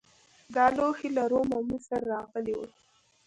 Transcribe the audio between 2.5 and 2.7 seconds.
وو